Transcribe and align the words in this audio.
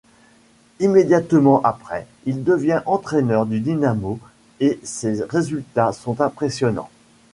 Immédiatement 0.79 1.61
après, 1.63 2.07
il 2.25 2.43
devient 2.43 2.81
entraîneur 2.87 3.45
du 3.45 3.59
Dynamo 3.59 4.17
et 4.59 4.79
ses 4.83 5.21
résultats 5.25 5.93
sont 5.93 6.21
impressionnants. 6.21 6.89